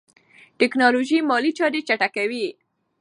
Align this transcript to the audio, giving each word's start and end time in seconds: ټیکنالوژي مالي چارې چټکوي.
ټیکنالوژي 0.59 1.19
مالي 1.29 1.51
چارې 1.59 1.79
چټکوي. 1.87 2.47